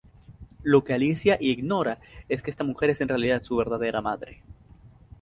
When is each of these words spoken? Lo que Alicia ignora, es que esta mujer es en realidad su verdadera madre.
Lo 0.63 0.83
que 0.83 0.95
Alicia 0.95 1.37
ignora, 1.39 1.99
es 2.27 2.41
que 2.41 2.49
esta 2.49 2.63
mujer 2.63 2.89
es 2.89 3.01
en 3.01 3.07
realidad 3.09 3.43
su 3.43 3.55
verdadera 3.57 4.01
madre. 4.01 4.41